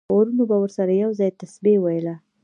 [0.15, 2.15] غرونو به ورسره یو ځای تسبیح ویله.